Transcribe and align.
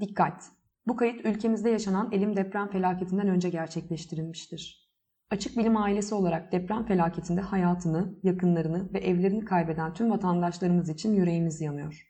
Dikkat! 0.00 0.44
Bu 0.86 0.96
kayıt 0.96 1.26
ülkemizde 1.26 1.70
yaşanan 1.70 2.12
elim 2.12 2.36
deprem 2.36 2.70
felaketinden 2.70 3.28
önce 3.28 3.48
gerçekleştirilmiştir. 3.50 4.90
Açık 5.30 5.58
Bilim 5.58 5.76
ailesi 5.76 6.14
olarak 6.14 6.52
deprem 6.52 6.86
felaketinde 6.86 7.40
hayatını, 7.40 8.18
yakınlarını 8.22 8.92
ve 8.92 8.98
evlerini 8.98 9.44
kaybeden 9.44 9.94
tüm 9.94 10.10
vatandaşlarımız 10.10 10.88
için 10.88 11.14
yüreğimiz 11.14 11.60
yanıyor. 11.60 12.06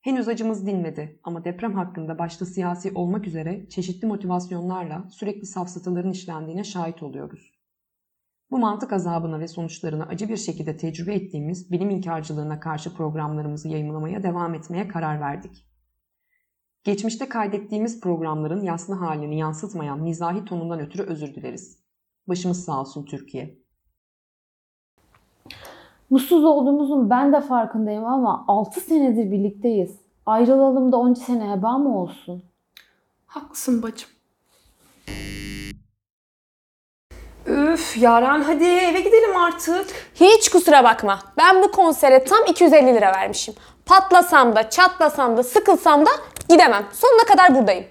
Henüz 0.00 0.28
acımız 0.28 0.66
dinmedi 0.66 1.20
ama 1.24 1.44
deprem 1.44 1.74
hakkında 1.74 2.18
başta 2.18 2.46
siyasi 2.46 2.92
olmak 2.92 3.26
üzere 3.26 3.68
çeşitli 3.68 4.06
motivasyonlarla 4.06 5.08
sürekli 5.10 5.46
safsataların 5.46 6.12
işlendiğine 6.12 6.64
şahit 6.64 7.02
oluyoruz. 7.02 7.52
Bu 8.50 8.58
mantık 8.58 8.92
azabına 8.92 9.40
ve 9.40 9.48
sonuçlarına 9.48 10.04
acı 10.06 10.28
bir 10.28 10.36
şekilde 10.36 10.76
tecrübe 10.76 11.14
ettiğimiz 11.14 11.72
bilim 11.72 11.90
inkarcılığına 11.90 12.60
karşı 12.60 12.94
programlarımızı 12.94 13.68
yayınlamaya 13.68 14.22
devam 14.22 14.54
etmeye 14.54 14.88
karar 14.88 15.20
verdik. 15.20 15.73
Geçmişte 16.84 17.28
kaydettiğimiz 17.28 18.00
programların 18.00 18.62
yaslı 18.62 18.94
halini 18.94 19.38
yansıtmayan 19.38 20.00
mizahi 20.00 20.44
tonundan 20.44 20.80
ötürü 20.80 21.02
özür 21.02 21.34
dileriz. 21.34 21.78
Başımız 22.28 22.64
sağ 22.64 22.80
olsun 22.80 23.04
Türkiye. 23.04 23.58
Mutsuz 26.10 26.44
olduğumuzun 26.44 27.10
ben 27.10 27.32
de 27.32 27.40
farkındayım 27.40 28.04
ama 28.04 28.44
6 28.48 28.80
senedir 28.80 29.30
birlikteyiz. 29.30 29.96
Ayrılalım 30.26 30.92
da 30.92 30.96
10 30.96 31.14
sene 31.14 31.50
heba 31.50 31.78
mı 31.78 31.98
olsun? 32.02 32.44
Haklısın 33.26 33.82
bacım. 33.82 34.08
Üf 37.46 37.96
Yaren 38.02 38.42
hadi 38.42 38.64
eve 38.64 39.00
gidelim 39.00 39.36
artık. 39.36 39.86
Hiç 40.14 40.48
kusura 40.48 40.84
bakma. 40.84 41.18
Ben 41.38 41.62
bu 41.62 41.70
konsere 41.70 42.24
tam 42.24 42.38
250 42.48 42.94
lira 42.94 43.12
vermişim. 43.12 43.54
Patlasam 43.86 44.56
da, 44.56 44.70
çatlasam 44.70 45.36
da, 45.36 45.42
sıkılsam 45.42 46.06
da 46.06 46.10
gidemem. 46.48 46.86
Sonuna 46.92 47.24
kadar 47.24 47.54
buradayım. 47.54 47.84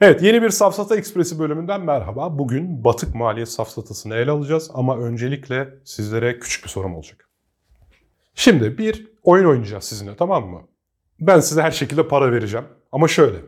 Evet 0.00 0.22
yeni 0.22 0.42
bir 0.42 0.50
Safsata 0.50 0.96
Ekspresi 0.96 1.38
bölümünden 1.38 1.80
merhaba. 1.80 2.38
Bugün 2.38 2.84
batık 2.84 3.14
maliyet 3.14 3.48
safsatasını 3.48 4.14
ele 4.14 4.30
alacağız 4.30 4.70
ama 4.74 4.98
öncelikle 4.98 5.68
sizlere 5.84 6.38
küçük 6.38 6.64
bir 6.64 6.68
sorum 6.68 6.94
olacak. 6.94 7.28
Şimdi 8.34 8.78
bir 8.78 9.12
oyun 9.22 9.44
oynayacağız 9.44 9.84
sizinle 9.84 10.16
tamam 10.16 10.46
mı? 10.46 10.62
Ben 11.20 11.40
size 11.40 11.62
her 11.62 11.70
şekilde 11.70 12.08
para 12.08 12.32
vereceğim 12.32 12.66
ama 12.92 13.08
şöyle. 13.08 13.38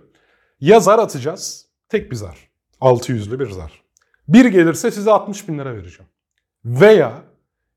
Ya 0.61 0.81
zar 0.81 0.99
atacağız 0.99 1.70
tek 1.91 2.11
bir 2.11 2.17
zar. 2.17 2.51
600'lü 2.81 3.41
bir 3.41 3.51
zar. 3.51 3.83
Bir 4.29 4.45
gelirse 4.45 4.91
size 4.91 5.11
60 5.11 5.49
bin 5.49 5.59
lira 5.59 5.77
vereceğim. 5.77 6.11
Veya 6.65 7.23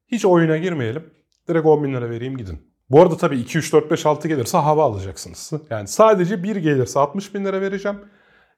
hiç 0.07 0.25
oyuna 0.25 0.57
girmeyelim 0.57 1.13
direkt 1.47 1.65
10 1.65 1.83
bin 1.83 1.93
lira 1.93 2.09
vereyim 2.09 2.37
gidin. 2.37 2.73
Bu 2.89 3.01
arada 3.01 3.17
tabii 3.17 3.39
2, 3.39 3.57
3, 3.57 3.73
4, 3.73 3.91
5, 3.91 4.05
6 4.05 4.27
gelirse 4.27 4.57
hava 4.57 4.83
alacaksınız. 4.83 5.51
Yani 5.69 5.87
sadece 5.87 6.43
bir 6.43 6.55
gelirse 6.55 6.99
60 6.99 7.35
bin 7.35 7.45
lira 7.45 7.61
vereceğim. 7.61 7.99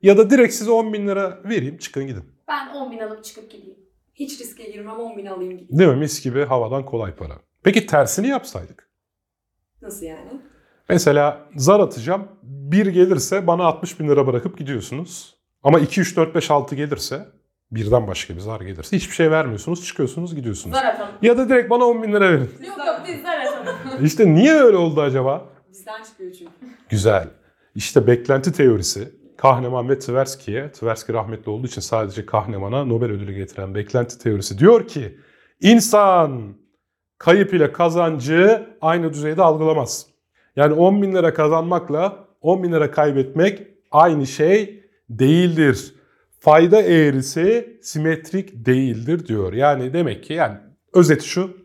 Ya 0.01 0.17
da 0.17 0.29
direkt 0.29 0.53
size 0.53 0.71
10 0.71 0.93
bin 0.93 1.07
lira 1.07 1.41
vereyim 1.45 1.77
çıkın 1.77 2.07
gidin. 2.07 2.23
Ben 2.47 2.67
10 2.67 2.91
bin 2.91 2.99
alıp 2.99 3.23
çıkıp 3.23 3.51
gideyim. 3.51 3.79
Hiç 4.13 4.39
riske 4.39 4.71
girmem 4.71 4.99
10 4.99 5.17
bin 5.17 5.25
alayım 5.25 5.57
gideyim. 5.57 5.79
Değil 5.79 5.89
mi? 5.89 5.95
Mis 5.95 6.23
gibi 6.23 6.45
havadan 6.45 6.85
kolay 6.85 7.15
para. 7.15 7.33
Peki 7.63 7.85
tersini 7.85 8.27
yapsaydık? 8.27 8.89
Nasıl 9.81 10.05
yani? 10.05 10.41
Mesela 10.89 11.49
zar 11.55 11.79
atacağım. 11.79 12.27
Bir 12.43 12.85
gelirse 12.85 13.47
bana 13.47 13.63
60 13.63 13.99
bin 13.99 14.07
lira 14.07 14.27
bırakıp 14.27 14.57
gidiyorsunuz. 14.57 15.34
Ama 15.65 15.79
2, 15.79 16.01
3, 16.01 16.17
4, 16.17 16.35
5, 16.35 16.51
6 16.51 16.75
gelirse 16.75 17.25
birden 17.71 18.07
başka 18.07 18.35
bir 18.35 18.39
zar 18.39 18.61
gelirse 18.61 18.97
hiçbir 18.97 19.15
şey 19.15 19.31
vermiyorsunuz. 19.31 19.85
Çıkıyorsunuz 19.85 20.35
gidiyorsunuz. 20.35 20.75
Zar 20.75 20.85
atalım. 20.85 21.11
Ya 21.21 21.37
da 21.37 21.49
direkt 21.49 21.69
bana 21.69 21.85
10 21.85 22.03
bin 22.03 22.13
lira 22.13 22.31
verin. 22.31 22.49
Yok 22.67 22.77
yok 22.77 23.01
biz 23.07 23.21
zar 23.21 23.39
atalım. 23.39 24.05
İşte 24.05 24.33
niye 24.33 24.53
öyle 24.53 24.77
oldu 24.77 25.01
acaba? 25.01 25.45
Bizden 25.69 26.03
çıkıyor 26.03 26.31
çünkü. 26.31 26.51
Güzel. 26.89 27.27
İşte 27.75 28.07
beklenti 28.07 28.51
teorisi 28.51 29.11
Kahneman 29.37 29.89
ve 29.89 29.99
Tversky'ye, 29.99 30.71
Tversky 30.71 31.17
rahmetli 31.17 31.49
olduğu 31.51 31.67
için 31.67 31.81
sadece 31.81 32.25
Kahneman'a 32.25 32.85
Nobel 32.85 33.11
ödülü 33.11 33.33
getiren 33.33 33.75
beklenti 33.75 34.19
teorisi 34.19 34.59
diyor 34.59 34.87
ki 34.87 35.17
insan 35.61 36.55
kayıp 37.17 37.53
ile 37.53 37.71
kazancı 37.71 38.69
aynı 38.81 39.13
düzeyde 39.13 39.41
algılamaz. 39.41 40.05
Yani 40.55 40.73
10 40.73 41.01
bin 41.01 41.15
lira 41.15 41.33
kazanmakla 41.33 42.25
10 42.41 42.63
bin 42.63 42.71
lira 42.71 42.91
kaybetmek 42.91 43.67
aynı 43.91 44.27
şey 44.27 44.84
değildir. 45.09 45.95
Fayda 46.39 46.81
eğrisi 46.81 47.79
simetrik 47.81 48.65
değildir 48.65 49.27
diyor. 49.27 49.53
Yani 49.53 49.93
demek 49.93 50.23
ki 50.23 50.33
yani 50.33 50.57
özeti 50.93 51.27
şu. 51.27 51.57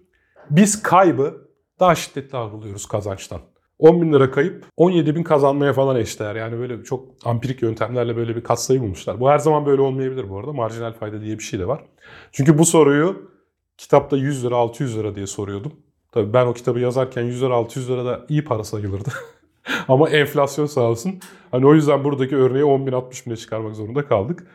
Biz 0.51 0.83
kaybı 0.83 1.49
daha 1.81 1.95
şiddetli 1.95 2.39
algılıyoruz 2.39 2.87
kazançtan. 2.87 3.41
10 3.79 4.03
bin 4.03 4.13
lira 4.13 4.31
kayıp 4.31 4.65
17 4.77 5.17
bin 5.17 5.23
kazanmaya 5.23 5.73
falan 5.73 5.97
eşdeğer. 5.97 6.35
Yani 6.35 6.59
böyle 6.59 6.85
çok 6.85 7.09
ampirik 7.25 7.63
yöntemlerle 7.63 8.17
böyle 8.17 8.37
bir 8.37 8.45
katsayı 8.45 8.81
bulmuşlar. 8.81 9.21
Bu 9.21 9.31
her 9.31 9.39
zaman 9.39 9.67
böyle 9.67 9.83
olmayabilir 9.83 10.31
bu 10.31 10.39
arada. 10.39 10.53
Marjinal 10.53 10.93
fayda 10.93 11.21
diye 11.21 11.39
bir 11.39 11.43
şey 11.43 11.61
de 11.61 11.69
var. 11.69 11.85
Çünkü 12.33 12.59
bu 12.59 12.65
soruyu 12.67 13.31
kitapta 13.79 14.17
100 14.17 14.45
lira 14.45 14.57
600 14.57 14.99
lira 14.99 15.15
diye 15.15 15.27
soruyordum. 15.27 15.73
Tabii 16.13 16.33
ben 16.33 16.47
o 16.47 16.55
kitabı 16.55 16.81
yazarken 16.81 17.23
100 17.23 17.43
lira 17.43 17.55
600 17.55 17.91
lira 17.91 18.05
da 18.05 18.27
iyi 18.29 18.45
para 18.45 18.65
sayılırdı. 18.65 19.11
Ama 19.89 20.11
enflasyon 20.11 20.67
sağ 20.67 20.81
olsun. 20.81 21.21
Hani 21.51 21.67
o 21.67 21.75
yüzden 21.75 22.05
buradaki 22.05 22.37
örneği 22.37 22.65
10 22.65 22.87
bin 22.87 22.93
60 22.93 23.27
bine 23.27 23.37
çıkarmak 23.37 23.77
zorunda 23.77 24.07
kaldık. 24.07 24.47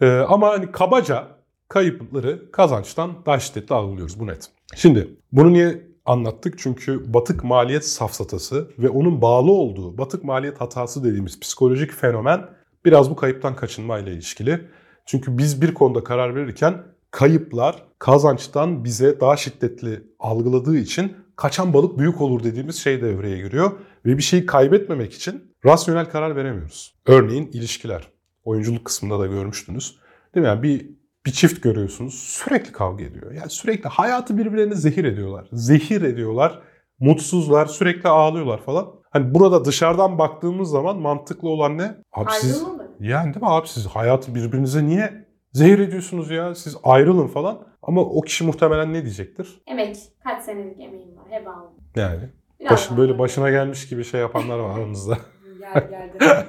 Ee, 0.00 0.10
ama 0.10 0.48
hani 0.48 0.72
kabaca 0.72 1.28
kayıpları 1.68 2.50
kazançtan 2.52 3.12
daha 3.26 3.38
şiddetli 3.38 3.74
algılıyoruz 3.74 4.20
bu 4.20 4.26
net. 4.26 4.50
Şimdi 4.76 5.08
bunu 5.32 5.52
niye 5.52 5.88
anlattık? 6.04 6.58
Çünkü 6.58 7.14
batık 7.14 7.44
maliyet 7.44 7.84
safsatası 7.84 8.70
ve 8.78 8.88
onun 8.88 9.22
bağlı 9.22 9.50
olduğu 9.50 9.98
batık 9.98 10.24
maliyet 10.24 10.60
hatası 10.60 11.04
dediğimiz 11.04 11.40
psikolojik 11.40 11.92
fenomen 11.92 12.40
biraz 12.84 13.10
bu 13.10 13.16
kayıptan 13.16 13.56
kaçınma 13.56 13.98
ile 13.98 14.12
ilişkili. 14.12 14.60
Çünkü 15.06 15.38
biz 15.38 15.62
bir 15.62 15.74
konuda 15.74 16.04
karar 16.04 16.34
verirken 16.34 16.82
kayıplar 17.10 17.82
kazançtan 17.98 18.84
bize 18.84 19.20
daha 19.20 19.36
şiddetli 19.36 20.02
algıladığı 20.18 20.76
için 20.76 21.16
kaçan 21.36 21.72
balık 21.72 21.98
büyük 21.98 22.20
olur 22.20 22.44
dediğimiz 22.44 22.76
şey 22.76 23.02
devreye 23.02 23.36
giriyor. 23.36 23.72
Ve 24.08 24.16
bir 24.16 24.22
şeyi 24.22 24.46
kaybetmemek 24.46 25.12
için 25.12 25.54
rasyonel 25.64 26.10
karar 26.10 26.36
veremiyoruz. 26.36 26.94
Örneğin 27.06 27.46
ilişkiler. 27.46 28.08
Oyunculuk 28.44 28.84
kısmında 28.84 29.20
da 29.20 29.26
görmüştünüz. 29.26 29.98
Değil 30.34 30.42
mi? 30.42 30.48
Yani 30.48 30.62
bir 30.62 30.90
bir 31.26 31.30
çift 31.32 31.62
görüyorsunuz 31.62 32.14
sürekli 32.14 32.72
kavga 32.72 33.04
ediyor. 33.04 33.32
Yani 33.32 33.50
sürekli 33.50 33.88
hayatı 33.88 34.38
birbirlerine 34.38 34.74
zehir 34.74 35.04
ediyorlar. 35.04 35.48
Zehir 35.52 36.02
ediyorlar. 36.02 36.62
Mutsuzlar, 36.98 37.66
sürekli 37.66 38.08
ağlıyorlar 38.08 38.62
falan. 38.62 38.86
Hani 39.10 39.34
burada 39.34 39.64
dışarıdan 39.64 40.18
baktığımız 40.18 40.70
zaman 40.70 40.98
mantıklı 40.98 41.48
olan 41.48 41.78
ne? 41.78 41.94
Abi 42.12 42.30
siz 42.30 42.64
yani 43.00 43.34
değil 43.34 43.42
mi 43.42 43.50
abi 43.50 43.68
siz 43.68 43.86
hayatı 43.86 44.34
birbirinize 44.34 44.86
niye 44.86 45.28
zehir 45.52 45.78
ediyorsunuz 45.78 46.30
ya? 46.30 46.54
Siz 46.54 46.76
ayrılın 46.82 47.26
falan. 47.26 47.66
Ama 47.82 48.00
o 48.00 48.20
kişi 48.20 48.44
muhtemelen 48.44 48.92
ne 48.92 49.02
diyecektir? 49.02 49.62
Emek. 49.66 49.96
Kaç 50.24 50.42
senelik 50.42 50.80
emeğim 50.80 51.16
var. 51.16 51.24
Heba 51.30 51.50
oldu. 51.50 51.80
Yani 51.96 52.30
Biraz 52.60 52.70
baş, 52.72 52.90
daha 52.90 52.98
böyle 52.98 53.18
başına 53.18 53.50
gelmiş 53.50 53.88
gibi 53.88 54.04
şey 54.04 54.20
yapanlar 54.20 54.58
var 54.58 54.78
aranızda. 54.78 55.18
Geldi 55.74 55.88
geldi. 55.90 56.18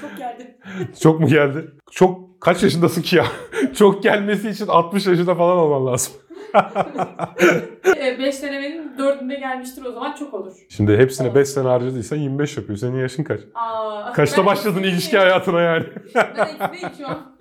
Çok 0.00 0.18
geldi. 0.18 0.56
Çok 1.00 1.20
mu 1.20 1.26
geldi? 1.26 1.70
Çok 1.90 2.40
kaç 2.40 2.62
yaşındasın 2.62 3.02
ki 3.02 3.16
ya? 3.16 3.24
Çok 3.74 4.02
gelmesi 4.02 4.48
için 4.50 4.66
60 4.66 5.06
yaşında 5.06 5.34
falan 5.34 5.56
olman 5.56 5.86
lazım. 5.92 6.12
5 8.18 8.42
denemenin 8.42 8.96
4'ünde 8.98 9.38
gelmiştir 9.38 9.84
o 9.84 9.92
zaman 9.92 10.14
çok 10.18 10.34
olur. 10.34 10.52
Şimdi 10.68 10.96
hepsine 10.98 11.34
5 11.34 11.48
sene 11.48 11.68
harcadıysan 11.68 12.16
25 12.16 12.56
yapıyor. 12.56 12.78
Senin 12.78 12.96
yaşın 12.98 13.24
kaç? 13.24 13.40
Aa, 13.54 14.12
Kaçta 14.12 14.46
başladın 14.46 14.82
ilişki 14.82 15.18
hayatına 15.18 15.60
yani? 15.60 15.84
Ben 16.14 17.04
an. 17.04 17.36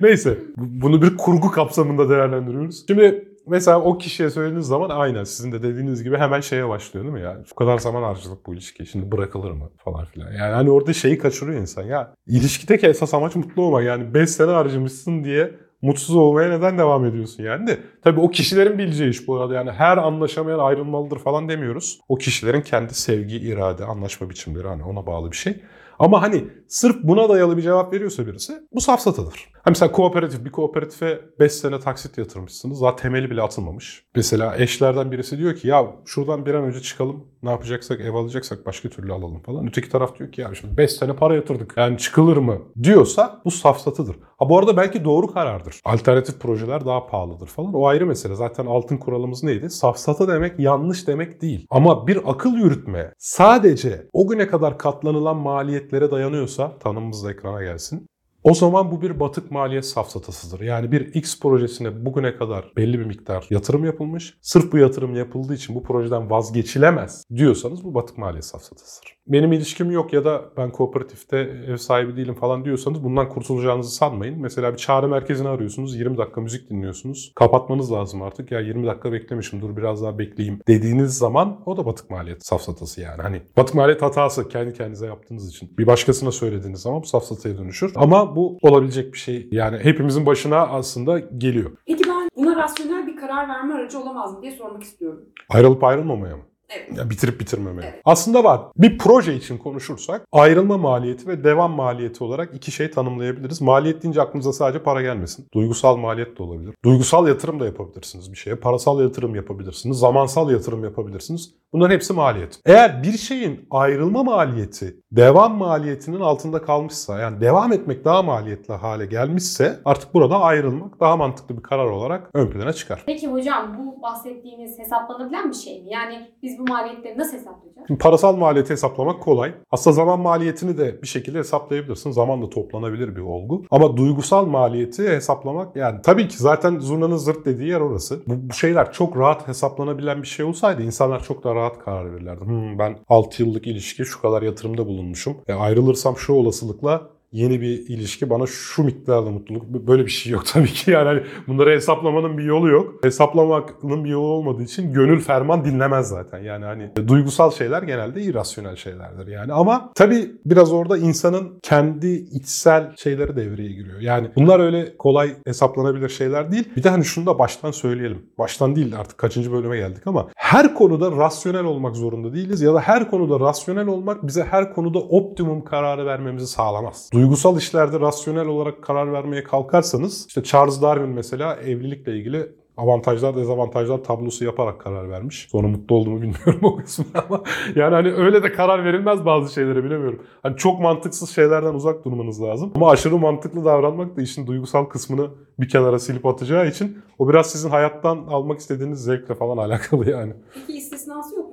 Neyse. 0.00 0.38
bu- 0.56 0.82
Bunu 0.86 1.02
bir 1.02 1.16
kurgu 1.16 1.50
kapsamında 1.50 2.08
değerlendiriyoruz. 2.08 2.84
Şimdi 2.88 3.28
mesela 3.50 3.80
o 3.80 3.98
kişiye 3.98 4.30
söylediğiniz 4.30 4.66
zaman 4.66 4.90
aynen 4.90 5.24
sizin 5.24 5.52
de 5.52 5.62
dediğiniz 5.62 6.02
gibi 6.04 6.16
hemen 6.16 6.40
şeye 6.40 6.68
başlıyor 6.68 7.04
değil 7.04 7.14
mi 7.14 7.22
ya? 7.22 7.38
Bu 7.50 7.54
kadar 7.54 7.78
zaman 7.78 8.02
harcadık 8.02 8.46
bu 8.46 8.54
ilişki. 8.54 8.86
Şimdi 8.86 9.12
bırakılır 9.12 9.50
mı 9.50 9.70
falan 9.84 10.04
filan. 10.04 10.32
Yani 10.32 10.54
hani 10.54 10.70
orada 10.70 10.92
şeyi 10.92 11.18
kaçırıyor 11.18 11.60
insan 11.60 11.82
ya. 11.82 12.14
İlişkideki 12.26 12.86
esas 12.86 13.14
amaç 13.14 13.36
mutlu 13.36 13.62
olmak. 13.62 13.84
Yani 13.84 14.14
5 14.14 14.30
sene 14.30 14.50
harcamışsın 14.50 15.24
diye 15.24 15.54
mutsuz 15.82 16.16
olmaya 16.16 16.48
neden 16.50 16.78
devam 16.78 17.04
ediyorsun 17.04 17.42
yani 17.42 17.66
de. 17.66 17.78
Tabii 18.04 18.20
o 18.20 18.30
kişilerin 18.30 18.78
bileceği 18.78 19.10
iş 19.10 19.28
bu 19.28 19.36
arada. 19.36 19.54
Yani 19.54 19.70
her 19.70 19.96
anlaşamayan 19.96 20.58
ayrılmalıdır 20.58 21.18
falan 21.18 21.48
demiyoruz. 21.48 22.00
O 22.08 22.16
kişilerin 22.16 22.60
kendi 22.60 22.94
sevgi, 22.94 23.36
irade, 23.36 23.84
anlaşma 23.84 24.30
biçimleri 24.30 24.68
hani 24.68 24.84
ona 24.84 25.06
bağlı 25.06 25.30
bir 25.30 25.36
şey. 25.36 25.62
Ama 25.98 26.22
hani 26.22 26.44
sırf 26.68 26.96
buna 27.02 27.28
dayalı 27.28 27.56
bir 27.56 27.62
cevap 27.62 27.92
veriyorsa 27.92 28.26
birisi 28.26 28.52
bu 28.72 28.80
safsatadır. 28.80 29.48
mesela 29.66 29.92
kooperatif, 29.92 30.44
bir 30.44 30.52
kooperatife 30.52 31.20
5 31.40 31.52
sene 31.52 31.80
taksit 31.80 32.18
yatırmışsınız. 32.18 32.82
Daha 32.82 32.96
temeli 32.96 33.30
bile 33.30 33.42
atılmamış. 33.42 34.04
Mesela 34.14 34.56
eşlerden 34.56 35.12
birisi 35.12 35.38
diyor 35.38 35.56
ki 35.56 35.68
ya 35.68 35.86
şuradan 36.06 36.46
bir 36.46 36.54
an 36.54 36.64
önce 36.64 36.80
çıkalım. 36.80 37.26
Ne 37.42 37.50
yapacaksak 37.50 38.00
ev 38.00 38.14
alacaksak 38.14 38.66
başka 38.66 38.88
türlü 38.88 39.12
alalım 39.12 39.40
falan. 39.42 39.66
Öteki 39.68 39.88
taraf 39.88 40.18
diyor 40.18 40.32
ki 40.32 40.40
ya 40.40 40.54
şimdi 40.54 40.76
5 40.76 40.92
sene 40.92 41.16
para 41.16 41.34
yatırdık. 41.34 41.74
Yani 41.76 41.98
çıkılır 41.98 42.36
mı 42.36 42.58
diyorsa 42.82 43.42
bu 43.44 43.50
safsatıdır. 43.50 44.16
Ha 44.38 44.48
bu 44.48 44.58
arada 44.58 44.76
belki 44.76 45.04
doğru 45.04 45.32
karardır. 45.32 45.80
Alternatif 45.84 46.40
projeler 46.40 46.86
daha 46.86 47.06
pahalıdır 47.06 47.46
falan. 47.46 47.74
O 47.74 47.86
ayrı 47.86 48.06
mesele. 48.06 48.34
Zaten 48.34 48.66
altın 48.66 48.96
kuralımız 48.96 49.42
neydi? 49.42 49.70
Safsata 49.70 50.28
demek 50.28 50.58
yanlış 50.58 51.06
demek 51.08 51.42
değil. 51.42 51.66
Ama 51.70 52.06
bir 52.06 52.20
akıl 52.30 52.56
yürütme 52.56 53.12
sadece 53.18 54.08
o 54.12 54.28
güne 54.28 54.46
kadar 54.46 54.78
katlanılan 54.78 55.36
maliyetlere 55.36 56.10
dayanıyorsa 56.10 56.78
tanımımız 56.78 57.24
da 57.24 57.30
ekrana 57.30 57.62
gelsin. 57.62 58.06
O 58.48 58.54
zaman 58.54 58.90
bu 58.90 59.02
bir 59.02 59.20
batık 59.20 59.50
maliyet 59.50 59.86
safsatasıdır. 59.86 60.60
Yani 60.60 60.92
bir 60.92 61.14
X 61.14 61.40
projesine 61.40 62.04
bugüne 62.04 62.36
kadar 62.36 62.72
belli 62.76 62.98
bir 62.98 63.04
miktar 63.04 63.46
yatırım 63.50 63.84
yapılmış. 63.84 64.38
Sırf 64.42 64.72
bu 64.72 64.78
yatırım 64.78 65.14
yapıldığı 65.14 65.54
için 65.54 65.74
bu 65.74 65.82
projeden 65.82 66.30
vazgeçilemez 66.30 67.24
diyorsanız 67.36 67.84
bu 67.84 67.94
batık 67.94 68.18
maliyet 68.18 68.44
safsatasıdır. 68.44 69.17
Benim 69.28 69.52
ilişkim 69.52 69.90
yok 69.90 70.12
ya 70.12 70.24
da 70.24 70.44
ben 70.56 70.70
kooperatifte 70.70 71.36
ev 71.68 71.76
sahibi 71.76 72.16
değilim 72.16 72.34
falan 72.34 72.64
diyorsanız 72.64 73.04
bundan 73.04 73.28
kurtulacağınızı 73.28 73.90
sanmayın. 73.90 74.40
Mesela 74.40 74.72
bir 74.72 74.78
çağrı 74.78 75.08
merkezini 75.08 75.48
arıyorsunuz. 75.48 75.96
20 75.96 76.18
dakika 76.18 76.40
müzik 76.40 76.70
dinliyorsunuz. 76.70 77.32
Kapatmanız 77.34 77.92
lazım 77.92 78.22
artık. 78.22 78.50
Ya 78.52 78.60
20 78.60 78.86
dakika 78.86 79.12
beklemişim 79.12 79.62
dur 79.62 79.76
biraz 79.76 80.02
daha 80.02 80.18
bekleyeyim 80.18 80.60
dediğiniz 80.68 81.18
zaman 81.18 81.60
o 81.66 81.76
da 81.76 81.86
batık 81.86 82.10
maliyet 82.10 82.46
safsatası 82.46 83.00
yani. 83.00 83.22
Hani 83.22 83.42
batık 83.56 83.74
maliyet 83.74 84.02
hatası 84.02 84.48
kendi 84.48 84.72
kendinize 84.72 85.06
yaptığınız 85.06 85.48
için. 85.48 85.70
Bir 85.78 85.86
başkasına 85.86 86.32
söylediğiniz 86.32 86.80
zaman 86.80 87.02
bu 87.02 87.06
safsataya 87.06 87.58
dönüşür. 87.58 87.92
Ama 87.96 88.36
bu 88.36 88.58
olabilecek 88.62 89.12
bir 89.12 89.18
şey. 89.18 89.48
Yani 89.52 89.78
hepimizin 89.78 90.26
başına 90.26 90.58
aslında 90.58 91.18
geliyor. 91.18 91.70
Peki 91.86 92.04
ben 92.08 92.28
buna 92.36 92.56
rasyonel 92.56 93.06
bir 93.06 93.16
karar 93.16 93.48
verme 93.48 93.74
aracı 93.74 94.00
olamaz 94.00 94.32
mı 94.32 94.42
diye 94.42 94.52
sormak 94.52 94.82
istiyorum. 94.82 95.20
Ayrılıp 95.48 95.84
ayrılmamaya 95.84 96.36
mı? 96.36 96.42
Evet. 96.70 96.98
Ya 96.98 97.10
bitirip 97.10 97.40
bitirmemeye. 97.40 97.88
Evet. 97.88 98.02
Aslında 98.04 98.44
var. 98.44 98.60
Bir 98.76 98.98
proje 98.98 99.34
için 99.34 99.58
konuşursak 99.58 100.26
ayrılma 100.32 100.78
maliyeti 100.78 101.28
ve 101.28 101.44
devam 101.44 101.72
maliyeti 101.72 102.24
olarak 102.24 102.54
iki 102.54 102.72
şey 102.72 102.90
tanımlayabiliriz. 102.90 103.60
Maliyet 103.60 104.02
deyince 104.02 104.22
aklınıza 104.22 104.52
sadece 104.52 104.82
para 104.82 105.02
gelmesin. 105.02 105.46
Duygusal 105.54 105.96
maliyet 105.96 106.38
de 106.38 106.42
olabilir. 106.42 106.74
Duygusal 106.84 107.28
yatırım 107.28 107.60
da 107.60 107.64
yapabilirsiniz 107.64 108.32
bir 108.32 108.36
şeye. 108.36 108.56
Parasal 108.56 109.00
yatırım 109.00 109.34
yapabilirsiniz. 109.34 109.98
Zamansal 109.98 110.50
yatırım 110.50 110.84
yapabilirsiniz. 110.84 111.54
Bunların 111.72 111.94
hepsi 111.94 112.12
maliyet. 112.12 112.60
Eğer 112.66 113.02
bir 113.02 113.18
şeyin 113.18 113.66
ayrılma 113.70 114.22
maliyeti 114.22 114.96
devam 115.12 115.54
maliyetinin 115.54 116.20
altında 116.20 116.62
kalmışsa 116.62 117.18
yani 117.18 117.40
devam 117.40 117.72
etmek 117.72 118.04
daha 118.04 118.22
maliyetli 118.22 118.74
hale 118.74 119.06
gelmişse 119.06 119.78
artık 119.84 120.14
burada 120.14 120.40
ayrılmak 120.40 121.00
daha 121.00 121.16
mantıklı 121.16 121.56
bir 121.56 121.62
karar 121.62 121.86
olarak 121.86 122.30
ön 122.34 122.50
plana 122.50 122.72
çıkar. 122.72 123.02
Peki 123.06 123.28
hocam 123.28 123.76
bu 123.78 124.02
bahsettiğiniz 124.02 124.78
hesaplanabilen 124.78 125.50
bir 125.50 125.56
şey 125.56 125.82
mi? 125.82 125.90
Yani 125.90 126.30
biz 126.42 126.58
bu 126.58 126.64
maliyetleri 126.68 127.18
nasıl 127.18 127.36
hesaplayacağız? 127.36 127.86
Şimdi 127.86 127.98
parasal 127.98 128.36
maliyeti 128.36 128.72
hesaplamak 128.72 129.22
kolay. 129.22 129.54
Aslında 129.70 129.94
zaman 129.94 130.20
maliyetini 130.20 130.78
de 130.78 131.02
bir 131.02 131.06
şekilde 131.06 131.38
hesaplayabilirsin. 131.38 132.10
Zaman 132.10 132.42
da 132.42 132.50
toplanabilir 132.50 133.16
bir 133.16 133.20
olgu. 133.20 133.64
Ama 133.70 133.96
duygusal 133.96 134.46
maliyeti 134.46 135.08
hesaplamak 135.08 135.76
yani 135.76 136.02
tabii 136.02 136.28
ki 136.28 136.36
zaten 136.36 136.78
zurnanın 136.78 137.16
zırt 137.16 137.46
dediği 137.46 137.68
yer 137.68 137.80
orası. 137.80 138.22
Bu, 138.26 138.48
bu 138.48 138.52
şeyler 138.52 138.92
çok 138.92 139.16
rahat 139.16 139.48
hesaplanabilen 139.48 140.22
bir 140.22 140.26
şey 140.26 140.44
olsaydı 140.46 140.82
insanlar 140.82 141.22
çok 141.22 141.44
daha 141.44 141.54
rahat 141.54 141.78
karar 141.78 142.12
verirlerdi. 142.12 142.44
Hmm, 142.44 142.78
ben 142.78 142.98
6 143.08 143.42
yıllık 143.42 143.66
ilişki 143.66 144.04
şu 144.04 144.20
kadar 144.22 144.42
yatırımda 144.42 144.86
bulunmuşum. 144.98 145.36
E, 145.48 145.52
ayrılırsam 145.52 146.16
şu 146.16 146.32
olasılıkla 146.32 147.10
yeni 147.32 147.60
bir 147.60 147.88
ilişki 147.88 148.30
bana 148.30 148.46
şu 148.46 148.84
miktarda 148.84 149.30
mutluluk. 149.30 149.64
Böyle 149.64 150.06
bir 150.06 150.10
şey 150.10 150.32
yok 150.32 150.46
tabii 150.52 150.68
ki. 150.68 150.90
Yani 150.90 151.06
hani 151.06 151.22
bunları 151.48 151.70
hesaplamanın 151.70 152.38
bir 152.38 152.44
yolu 152.44 152.68
yok. 152.68 153.04
Hesaplamanın 153.04 154.04
bir 154.04 154.10
yolu 154.10 154.26
olmadığı 154.26 154.62
için 154.62 154.92
gönül 154.92 155.20
ferman 155.20 155.64
dinlemez 155.64 156.08
zaten. 156.08 156.38
Yani 156.38 156.64
hani 156.64 156.90
duygusal 157.08 157.50
şeyler 157.50 157.82
genelde 157.82 158.22
irrasyonel 158.22 158.76
şeylerdir 158.76 159.26
yani. 159.26 159.52
Ama 159.52 159.92
tabii 159.94 160.30
biraz 160.46 160.72
orada 160.72 160.98
insanın 160.98 161.58
kendi 161.62 162.08
içsel 162.08 162.96
şeyleri 162.96 163.36
devreye 163.36 163.72
giriyor. 163.72 164.00
Yani 164.00 164.28
bunlar 164.36 164.60
öyle 164.60 164.96
kolay 164.96 165.34
hesaplanabilir 165.46 166.08
şeyler 166.08 166.52
değil. 166.52 166.68
Bir 166.76 166.82
de 166.82 166.88
hani 166.88 167.04
şunu 167.04 167.26
da 167.26 167.38
baştan 167.38 167.70
söyleyelim. 167.70 168.26
Baştan 168.38 168.76
değil 168.76 168.96
artık 168.96 169.18
kaçıncı 169.18 169.52
bölüme 169.52 169.76
geldik 169.76 170.06
ama 170.06 170.28
her 170.36 170.74
konuda 170.74 171.10
rasyonel 171.12 171.64
olmak 171.64 171.96
zorunda 171.96 172.34
değiliz 172.34 172.60
ya 172.60 172.74
da 172.74 172.80
her 172.80 173.10
konuda 173.10 173.40
rasyonel 173.40 173.86
olmak 173.86 174.26
bize 174.26 174.44
her 174.44 174.74
konuda 174.74 174.98
optimum 174.98 175.64
kararı 175.64 176.06
vermemizi 176.06 176.46
sağlamaz. 176.46 177.10
Duygusal 177.18 177.58
işlerde 177.58 178.00
rasyonel 178.00 178.46
olarak 178.46 178.82
karar 178.82 179.12
vermeye 179.12 179.44
kalkarsanız 179.44 180.26
işte 180.28 180.42
Charles 180.42 180.82
Darwin 180.82 181.08
mesela 181.08 181.56
evlilikle 181.56 182.16
ilgili 182.16 182.52
avantajlar 182.76 183.36
dezavantajlar 183.36 184.04
tablosu 184.04 184.44
yaparak 184.44 184.80
karar 184.80 185.10
vermiş. 185.10 185.48
Sonra 185.50 185.68
mutlu 185.68 185.96
olduğumu 185.96 186.16
bilmiyorum 186.22 186.60
o 186.62 186.76
kısmında 186.76 187.24
ama 187.28 187.42
yani 187.76 187.94
hani 187.94 188.12
öyle 188.12 188.42
de 188.42 188.52
karar 188.52 188.84
verilmez 188.84 189.24
bazı 189.24 189.52
şeylere 189.52 189.84
bilemiyorum. 189.84 190.22
Hani 190.42 190.56
çok 190.56 190.80
mantıksız 190.80 191.30
şeylerden 191.30 191.74
uzak 191.74 192.04
durmanız 192.04 192.42
lazım. 192.42 192.72
Ama 192.74 192.90
aşırı 192.90 193.18
mantıklı 193.18 193.64
davranmak 193.64 194.16
da 194.16 194.22
işin 194.22 194.46
duygusal 194.46 194.84
kısmını 194.84 195.28
bir 195.60 195.68
kenara 195.68 195.98
silip 195.98 196.26
atacağı 196.26 196.68
için 196.68 196.98
o 197.18 197.28
biraz 197.28 197.50
sizin 197.50 197.70
hayattan 197.70 198.16
almak 198.16 198.58
istediğiniz 198.60 199.04
zevkle 199.04 199.34
falan 199.34 199.56
alakalı 199.68 200.10
yani. 200.10 200.32
Peki 200.54 200.78
istisnası 200.78 201.36
yok? 201.36 201.47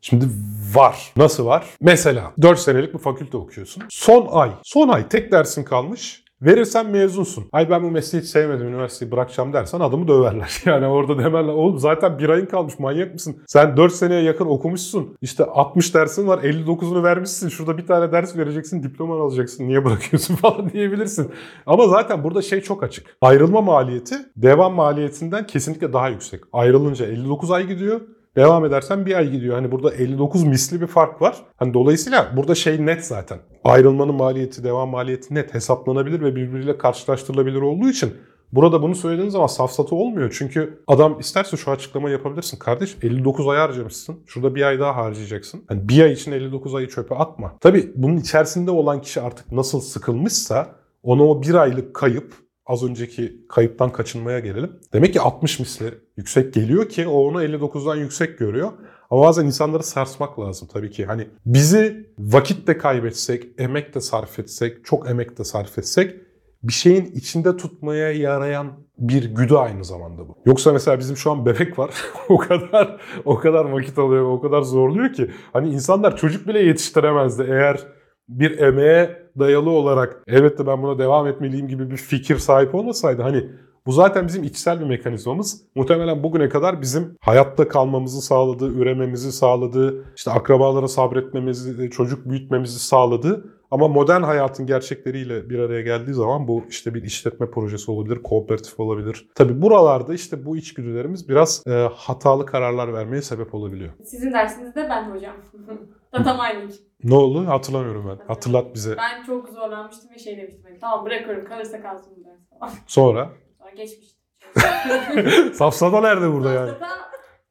Şimdi 0.00 0.26
var. 0.74 1.12
Nasıl 1.16 1.46
var? 1.46 1.66
Mesela 1.80 2.32
4 2.42 2.58
senelik 2.58 2.94
bir 2.94 2.98
fakülte 2.98 3.36
okuyorsun. 3.36 3.82
Son 3.88 4.28
ay. 4.30 4.50
Son 4.62 4.88
ay 4.88 5.08
tek 5.08 5.32
dersin 5.32 5.64
kalmış. 5.64 6.26
Verirsen 6.42 6.90
mezunsun. 6.90 7.44
Ay 7.52 7.70
ben 7.70 7.82
bu 7.82 7.90
mesleği 7.90 8.22
hiç 8.22 8.30
sevmedim, 8.30 8.68
üniversiteyi 8.68 9.12
bırakacağım 9.12 9.52
dersen 9.52 9.80
adamı 9.80 10.08
döverler. 10.08 10.62
Yani 10.66 10.86
orada 10.86 11.18
demerler 11.18 11.52
oğlum 11.52 11.78
zaten 11.78 12.18
bir 12.18 12.28
ayın 12.28 12.46
kalmış 12.46 12.78
manyak 12.78 13.12
mısın? 13.12 13.36
Sen 13.46 13.76
4 13.76 13.92
seneye 13.92 14.22
yakın 14.22 14.46
okumuşsun. 14.46 15.16
İşte 15.20 15.44
60 15.44 15.94
dersin 15.94 16.28
var 16.28 16.38
59'unu 16.38 17.02
vermişsin. 17.02 17.48
Şurada 17.48 17.78
bir 17.78 17.86
tane 17.86 18.12
ders 18.12 18.36
vereceksin 18.36 18.82
diploman 18.82 19.20
alacaksın. 19.20 19.68
Niye 19.68 19.84
bırakıyorsun 19.84 20.34
falan 20.42 20.70
diyebilirsin. 20.70 21.30
Ama 21.66 21.88
zaten 21.88 22.24
burada 22.24 22.42
şey 22.42 22.60
çok 22.60 22.82
açık. 22.82 23.16
Ayrılma 23.20 23.60
maliyeti 23.60 24.16
devam 24.36 24.74
maliyetinden 24.74 25.46
kesinlikle 25.46 25.92
daha 25.92 26.08
yüksek. 26.08 26.40
Ayrılınca 26.52 27.06
59 27.06 27.50
ay 27.50 27.66
gidiyor. 27.66 28.00
Devam 28.36 28.64
edersen 28.64 29.06
bir 29.06 29.14
ay 29.14 29.30
gidiyor. 29.30 29.54
Hani 29.54 29.72
burada 29.72 29.94
59 29.94 30.44
misli 30.44 30.80
bir 30.80 30.86
fark 30.86 31.22
var. 31.22 31.36
Hani 31.56 31.74
dolayısıyla 31.74 32.32
burada 32.36 32.54
şey 32.54 32.86
net 32.86 33.04
zaten. 33.04 33.38
Ayrılmanın 33.64 34.14
maliyeti, 34.14 34.64
devam 34.64 34.88
maliyeti 34.88 35.34
net 35.34 35.54
hesaplanabilir 35.54 36.20
ve 36.20 36.36
birbiriyle 36.36 36.78
karşılaştırılabilir 36.78 37.60
olduğu 37.60 37.88
için 37.88 38.12
Burada 38.52 38.82
bunu 38.82 38.94
söylediğiniz 38.94 39.32
zaman 39.32 39.46
safsatı 39.46 39.94
olmuyor. 39.94 40.34
Çünkü 40.38 40.82
adam 40.86 41.20
isterse 41.20 41.56
şu 41.56 41.70
açıklamayı 41.70 42.16
yapabilirsin. 42.16 42.58
Kardeş 42.58 42.96
59 43.02 43.48
ay 43.48 43.58
harcamışsın. 43.58 44.16
Şurada 44.26 44.54
bir 44.54 44.62
ay 44.62 44.78
daha 44.78 44.96
harcayacaksın. 44.96 45.64
Yani 45.70 45.88
bir 45.88 46.02
ay 46.02 46.12
için 46.12 46.32
59 46.32 46.74
ayı 46.74 46.88
çöpe 46.88 47.14
atma. 47.14 47.56
Tabii 47.60 47.92
bunun 47.96 48.16
içerisinde 48.16 48.70
olan 48.70 49.00
kişi 49.00 49.20
artık 49.20 49.52
nasıl 49.52 49.80
sıkılmışsa 49.80 50.74
ona 51.02 51.22
o 51.22 51.42
bir 51.42 51.54
aylık 51.54 51.94
kayıp 51.94 52.34
az 52.66 52.84
önceki 52.84 53.46
kayıptan 53.48 53.92
kaçınmaya 53.92 54.38
gelelim. 54.38 54.72
Demek 54.92 55.12
ki 55.12 55.20
60 55.20 55.58
misli 55.58 55.94
yüksek 56.16 56.54
geliyor 56.54 56.88
ki 56.88 57.08
o 57.08 57.28
onu 57.28 57.44
59'dan 57.44 57.96
yüksek 57.96 58.38
görüyor. 58.38 58.72
Ama 59.10 59.22
bazen 59.22 59.46
insanları 59.46 59.82
sarsmak 59.82 60.38
lazım 60.38 60.68
tabii 60.72 60.90
ki. 60.90 61.06
Hani 61.06 61.28
bizi 61.46 62.06
vakit 62.18 62.66
de 62.66 62.78
kaybetsek, 62.78 63.44
emek 63.58 63.94
de 63.94 64.00
sarf 64.00 64.38
etsek, 64.38 64.84
çok 64.84 65.10
emek 65.10 65.38
de 65.38 65.44
sarf 65.44 65.78
etsek 65.78 66.14
bir 66.62 66.72
şeyin 66.72 67.04
içinde 67.04 67.56
tutmaya 67.56 68.12
yarayan 68.12 68.72
bir 68.98 69.24
güdü 69.24 69.54
aynı 69.54 69.84
zamanda 69.84 70.28
bu. 70.28 70.36
Yoksa 70.46 70.72
mesela 70.72 70.98
bizim 70.98 71.16
şu 71.16 71.30
an 71.30 71.46
bebek 71.46 71.78
var. 71.78 71.90
o 72.28 72.38
kadar 72.38 73.00
o 73.24 73.38
kadar 73.38 73.64
vakit 73.64 73.98
alıyor, 73.98 74.24
o 74.24 74.40
kadar 74.40 74.62
zorluyor 74.62 75.12
ki 75.12 75.30
hani 75.52 75.68
insanlar 75.68 76.16
çocuk 76.16 76.48
bile 76.48 76.58
yetiştiremezdi 76.58 77.42
eğer 77.42 77.86
bir 78.28 78.58
emeğe 78.58 79.22
dayalı 79.38 79.70
olarak 79.70 80.22
evet 80.26 80.58
de 80.58 80.66
ben 80.66 80.82
buna 80.82 80.98
devam 80.98 81.26
etmeliyim 81.26 81.68
gibi 81.68 81.90
bir 81.90 81.96
fikir 81.96 82.38
sahip 82.38 82.74
olmasaydı 82.74 83.22
hani 83.22 83.50
bu 83.86 83.92
zaten 83.92 84.28
bizim 84.28 84.44
içsel 84.44 84.80
bir 84.80 84.84
mekanizmamız. 84.84 85.62
Muhtemelen 85.74 86.22
bugüne 86.22 86.48
kadar 86.48 86.80
bizim 86.80 87.16
hayatta 87.20 87.68
kalmamızı 87.68 88.22
sağladığı, 88.22 88.72
ürememizi 88.72 89.32
sağladığı, 89.32 90.04
işte 90.16 90.30
akrabalara 90.30 90.88
sabretmemizi, 90.88 91.90
çocuk 91.90 92.30
büyütmemizi 92.30 92.78
sağladığı 92.78 93.44
ama 93.70 93.88
modern 93.88 94.22
hayatın 94.22 94.66
gerçekleriyle 94.66 95.50
bir 95.50 95.58
araya 95.58 95.82
geldiği 95.82 96.14
zaman 96.14 96.48
bu 96.48 96.64
işte 96.68 96.94
bir 96.94 97.02
işletme 97.02 97.50
projesi 97.50 97.90
olabilir, 97.90 98.22
kooperatif 98.22 98.80
olabilir. 98.80 99.28
Tabi 99.34 99.62
buralarda 99.62 100.14
işte 100.14 100.44
bu 100.44 100.56
içgüdülerimiz 100.56 101.28
biraz 101.28 101.62
e, 101.66 101.88
hatalı 101.94 102.46
kararlar 102.46 102.92
vermeye 102.92 103.22
sebep 103.22 103.54
olabiliyor. 103.54 103.92
Sizin 104.04 104.32
dersinizde 104.32 104.86
ben 104.90 105.10
hocam. 105.10 105.36
Mining. 106.24 106.72
Ne 107.04 107.14
oldu? 107.14 107.46
Hatırlamıyorum 107.46 108.08
ben. 108.08 108.18
Hatırlat 108.26 108.74
bize. 108.74 108.96
Ben 108.96 109.22
çok 109.24 109.48
zorlanmıştım 109.48 110.10
ve 110.10 110.18
şey 110.18 110.36
demiştim. 110.36 110.64
Hani, 110.64 110.78
tamam 110.78 111.04
bırakıyorum 111.04 111.44
kalırsa 111.44 111.82
kalsın 111.82 112.12
bu 112.16 112.24
ders 112.24 112.40
falan. 112.60 112.72
Sonra. 112.86 113.30
Sonra 113.58 113.70
geçmiştim. 113.70 114.16
Safsata 115.54 116.00
nerede 116.00 116.32
burada 116.32 116.52
yani? 116.52 116.80
Da 116.80 116.88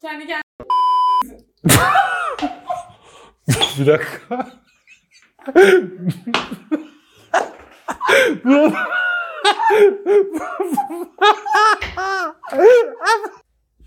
kendi 0.02 0.28
kendine 0.28 0.42
bir 3.80 3.88
dakika. 3.88 4.48
Bu 8.46 8.72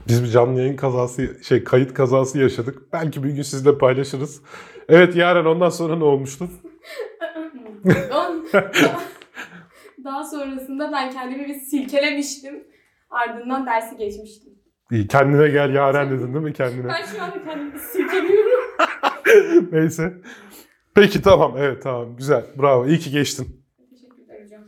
Biz 0.09 0.23
bir 0.25 0.29
canlı 0.29 0.61
yayın 0.61 0.77
kazası, 0.77 1.45
şey 1.45 1.65
kayıt 1.65 1.95
kazası 1.95 2.39
yaşadık. 2.39 2.93
Belki 2.93 3.25
bir 3.25 3.31
gün 3.31 3.43
sizle 3.43 3.79
paylaşırız. 3.79 4.43
Evet 4.89 5.17
Yaren 5.17 5.45
ondan 5.45 5.69
sonra 5.69 5.97
ne 5.97 6.05
olmuştu? 6.05 6.49
Daha 10.05 10.25
sonrasında 10.25 10.91
ben 10.93 11.11
kendimi 11.11 11.49
bir 11.49 11.55
silkelemiştim. 11.55 12.65
Ardından 13.11 13.67
dersi 13.67 13.97
geçmiştim. 13.97 14.53
İyi 14.93 15.07
kendine 15.07 15.49
gel 15.49 15.75
Yaren 15.75 16.11
dedin 16.11 16.35
değil 16.35 16.45
mi 16.45 16.53
kendine? 16.53 16.89
Ben 16.89 17.05
şu 17.05 17.23
anda 17.23 17.45
kendimi 17.45 17.79
silkeliyorum. 17.79 18.61
Neyse. 19.73 20.13
Peki 20.95 21.23
tamam 21.23 21.55
evet 21.59 21.83
tamam 21.83 22.17
güzel 22.17 22.45
bravo 22.59 22.87
iyi 22.87 22.99
ki 22.99 23.11
geçtin. 23.11 23.65
Teşekkürler 23.91 24.45
hocam. 24.45 24.63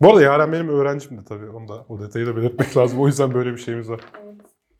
Bu 0.00 0.10
arada 0.10 0.22
Yaren 0.22 0.52
benim 0.52 0.68
öğrencimdi 0.68 1.24
tabii. 1.28 1.50
Onu 1.50 1.68
da, 1.68 1.86
o 1.88 2.00
detayı 2.00 2.26
da 2.26 2.36
belirtmek 2.36 2.76
lazım. 2.76 3.00
O 3.00 3.06
yüzden 3.06 3.34
böyle 3.34 3.52
bir 3.52 3.58
şeyimiz 3.58 3.90
var. 3.90 4.00
Evet. 4.24 4.25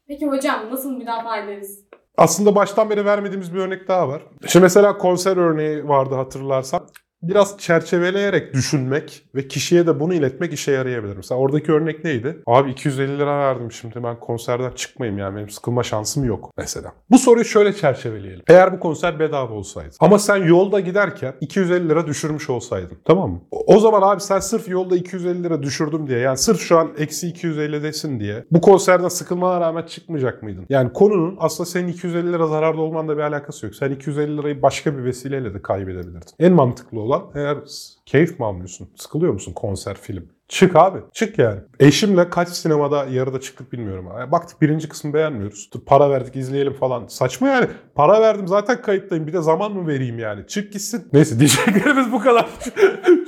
Peki 0.09 0.27
hocam 0.27 0.71
nasıl 0.71 0.97
müdafaa 0.97 1.37
ederiz? 1.37 1.85
Aslında 2.17 2.55
baştan 2.55 2.91
beri 2.91 3.05
vermediğimiz 3.05 3.55
bir 3.55 3.59
örnek 3.59 3.89
daha 3.89 4.09
var. 4.09 4.23
Şimdi 4.47 4.63
mesela 4.63 4.99
konser 4.99 5.37
örneği 5.37 5.89
vardı 5.89 6.15
hatırlarsan. 6.15 6.89
Biraz 7.29 7.59
çerçeveleyerek 7.59 8.55
düşünmek 8.55 9.23
ve 9.35 9.49
kişiye 9.49 9.87
de 9.87 10.01
bunu 10.01 10.15
iletmek 10.15 10.53
işe 10.53 10.73
yarayabilir. 10.73 11.17
Mesela 11.17 11.39
oradaki 11.39 11.73
örnek 11.73 12.05
neydi? 12.05 12.43
Abi 12.47 12.71
250 12.71 13.19
lira 13.19 13.39
verdim 13.39 13.73
şimdi 13.73 14.03
ben 14.03 14.21
konserden 14.21 14.71
çıkmayayım 14.71 15.19
yani 15.19 15.37
benim 15.37 15.51
sıkılma 15.51 15.83
şansım 15.83 16.25
yok 16.25 16.51
mesela. 16.59 16.93
Bu 17.11 17.19
soruyu 17.19 17.45
şöyle 17.45 17.73
çerçeveleyelim. 17.73 18.43
Eğer 18.49 18.73
bu 18.73 18.81
konser 18.81 19.19
bedava 19.19 19.53
olsaydı 19.53 19.97
ama 20.01 20.19
sen 20.19 20.37
yolda 20.37 20.81
giderken 20.81 21.35
250 21.41 21.89
lira 21.89 22.07
düşürmüş 22.07 22.51
olsaydın 22.51 22.99
tamam 23.05 23.31
mı? 23.31 23.41
O 23.51 23.79
zaman 23.79 24.03
abi 24.03 24.21
sen 24.21 24.39
sırf 24.39 24.69
yolda 24.69 24.97
250 24.97 25.45
lira 25.45 25.63
düşürdüm 25.63 26.07
diye 26.09 26.19
yani 26.19 26.37
sırf 26.39 26.61
şu 26.61 26.79
an 26.79 26.89
eksi 26.99 27.27
250'desin 27.33 28.21
diye 28.21 28.45
bu 28.51 28.61
konserden 28.61 29.09
sıkılmana 29.09 29.61
rağmen 29.61 29.83
çıkmayacak 29.83 30.43
mıydın? 30.43 30.67
Yani 30.69 30.93
konunun 30.93 31.37
aslında 31.41 31.71
senin 31.71 31.89
250 31.89 32.33
lira 32.33 32.47
zararda 32.47 32.81
olmanla 32.81 33.17
bir 33.17 33.23
alakası 33.23 33.67
yok. 33.67 33.75
Sen 33.75 33.91
250 33.91 34.37
lirayı 34.39 34.63
başka 34.63 34.99
bir 34.99 35.05
vesileyle 35.05 35.55
de 35.55 35.63
kaybedebilirdin. 35.63 36.21
En 36.39 36.53
mantıklı 36.53 37.01
olan 37.01 37.16
eğer 37.35 37.57
s- 37.67 37.93
keyif 38.07 38.39
mi 38.41 38.47
almıyorsun? 38.47 38.89
Sıkılıyor 38.97 39.33
musun 39.33 39.53
konser, 39.53 39.95
film? 39.97 40.29
Çık 40.49 40.77
abi. 40.77 40.99
Çık 41.13 41.39
yani. 41.39 41.61
Eşimle 41.81 42.31
kaç 42.31 42.49
sinemada 42.49 43.05
yarıda 43.05 43.41
çıktık 43.41 43.73
bilmiyorum. 43.73 44.09
Yani 44.19 44.33
baktık 44.33 44.63
birinci 44.63 44.89
kısmı 44.89 45.15
beğenmiyoruz. 45.15 45.71
Dur, 45.75 45.81
Para 45.87 46.11
verdik 46.11 46.37
izleyelim 46.37 46.73
falan. 46.73 47.07
Saçma 47.07 47.49
yani. 47.49 47.67
Para 47.95 48.21
verdim 48.21 48.49
zaten 48.49 48.83
kayıttayım. 48.83 49.27
Bir 49.27 49.33
de 49.33 49.43
zaman 49.43 49.73
mı 49.73 49.89
vereyim 49.89 50.19
yani? 50.19 50.47
Çık 50.47 50.73
gitsin. 50.73 51.09
Neyse 51.13 51.39
diyeceklerimiz 51.41 52.13
bu 52.13 52.21
kadar. 52.21 52.47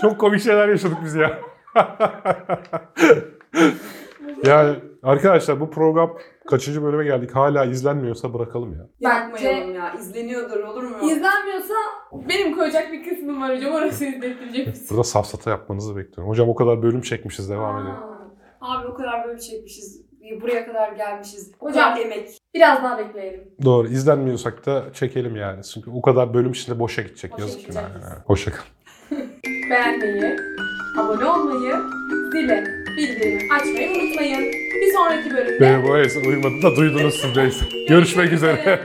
Çok 0.00 0.20
komik 0.20 0.42
şeyler 0.42 0.68
yaşadık 0.68 0.98
biz 1.04 1.14
ya. 1.14 1.38
yani 4.44 4.76
arkadaşlar 5.02 5.60
bu 5.60 5.70
program 5.70 6.18
kaçıncı 6.46 6.82
bölüme 6.82 7.04
geldik? 7.04 7.30
Hala 7.36 7.64
izlenmiyorsa 7.64 8.34
bırakalım 8.34 8.72
ya. 8.72 8.86
Yapmayalım 9.00 9.74
ya. 9.74 9.94
İzleniyordur 9.98 10.60
olur 10.60 10.82
mu? 10.82 10.96
İzlenmiyorsa 11.10 11.74
benim 12.12 12.56
koyacak 12.56 12.92
bir 12.92 13.04
kısmım 13.04 13.42
var 13.42 13.56
hocam. 13.56 13.72
Orası 13.74 14.04
izlettirecek 14.04 14.66
misin? 14.66 14.86
Burada 14.90 15.04
safsata 15.04 15.50
yapmanızı 15.50 15.96
bekliyorum. 15.96 16.28
Hocam 16.30 16.48
o 16.48 16.54
kadar 16.54 16.82
bölüm 16.82 17.00
çekmişiz 17.00 17.50
devam 17.50 17.78
edelim. 17.78 17.94
Abi 18.60 18.86
o 18.86 18.94
kadar 18.94 19.24
böyle 19.28 19.40
çekmişiz. 19.40 20.08
Buraya 20.40 20.66
kadar 20.66 20.92
gelmişiz. 20.92 21.52
Hocam. 21.58 21.92
Hocam 21.92 22.06
emek. 22.06 22.28
Biraz 22.54 22.82
daha 22.82 22.98
bekleyelim. 22.98 23.40
Doğru. 23.64 23.88
izlenmiyorsak 23.88 24.66
da 24.66 24.92
çekelim 24.92 25.36
yani. 25.36 25.64
Çünkü 25.64 25.90
o 25.90 26.02
kadar 26.02 26.34
bölüm 26.34 26.50
içinde 26.52 26.78
boşa 26.78 27.02
gidecek. 27.02 27.32
Boşa 27.32 27.42
Yazık 27.42 27.60
gidecek. 27.60 27.82
yani. 27.82 28.14
Hoşça 28.26 28.50
kal. 28.50 28.62
Beğenmeyi, 29.70 30.36
abone 30.98 31.24
olmayı, 31.24 31.74
zile, 32.32 32.64
bildirimi 32.98 33.52
açmayı 33.52 33.90
unutmayın. 33.90 34.52
Bir 34.52 34.92
sonraki 34.92 35.30
bölümde 35.30 35.60
Benim 35.60 35.84
o 35.84 35.96
uyumadı 36.26 36.62
da 36.62 36.76
duydunuz 36.76 37.14
siz 37.14 37.36
neyse. 37.36 37.64
Görüşmek 37.88 38.32
üzere. 38.32 38.80